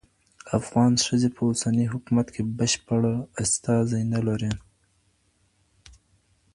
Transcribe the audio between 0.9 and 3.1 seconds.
ښځي په اوسني حکومت کي بشپړ